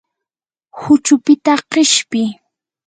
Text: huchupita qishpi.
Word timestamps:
huchupita 0.79 1.53
qishpi. 1.69 2.21